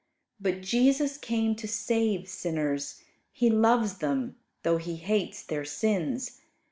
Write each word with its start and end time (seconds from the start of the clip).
But 0.39 0.61
Jesus 0.61 1.15
came 1.19 1.53
to 1.57 1.67
save 1.67 2.27
sinners. 2.27 3.03
He 3.31 3.51
loves 3.51 3.99
them, 3.99 4.35
though 4.63 4.77
He 4.77 4.95
hates 4.95 5.43
their 5.43 5.63
sins. 5.63 6.41